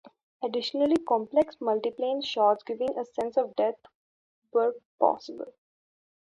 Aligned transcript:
Additionally, 0.43 0.95
complex 1.07 1.57
multiplane 1.57 2.25
shots 2.25 2.63
giving 2.63 2.89
a 2.97 3.05
sense 3.05 3.37
of 3.37 3.55
depth 3.55 3.85
were 4.51 4.75
possible. 4.99 5.53